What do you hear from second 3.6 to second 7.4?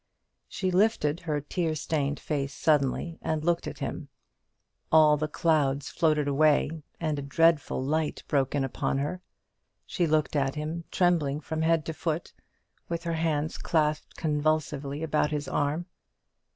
at him. All the clouds floated away, and a